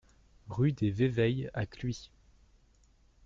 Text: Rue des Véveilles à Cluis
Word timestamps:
Rue 0.49 0.71
des 0.73 0.89
Véveilles 0.89 1.51
à 1.53 1.67
Cluis 1.67 2.09